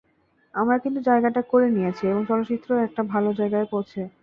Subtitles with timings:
[0.53, 4.01] আমরা কিন্তু জায়গাটা করে নিয়েছি এবং চলচ্চিত্রও একটা ভালো জায়গায় পৌঁছে।